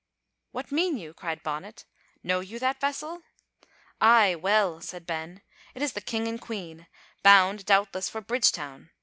"What 0.49 0.71
mean 0.71 0.97
you?" 0.97 1.13
cried 1.13 1.43
Bonnet. 1.43 1.85
"Know 2.23 2.39
you 2.39 2.57
that 2.57 2.81
vessel?" 2.81 3.21
"Ay, 4.01 4.33
weel," 4.35 4.81
said 4.81 5.05
Ben, 5.05 5.43
"it 5.75 5.83
is 5.83 5.93
the 5.93 6.01
King 6.01 6.27
and 6.27 6.41
Queen, 6.41 6.87
bound, 7.21 7.67
doubtless, 7.67 8.09
for 8.09 8.19
Bridgetown. 8.19 8.89